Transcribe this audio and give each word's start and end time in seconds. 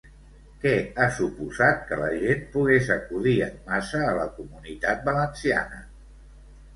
Què 0.61 0.69
ha 1.01 1.09
suposat 1.17 1.83
que 1.91 1.99
la 2.03 2.07
gent 2.23 2.41
pogués 2.55 2.89
acudir 2.95 3.33
en 3.49 3.59
massa 3.67 4.01
a 4.07 4.15
la 4.21 4.23
Comunitat 4.39 5.05
Valenciana? 5.11 5.79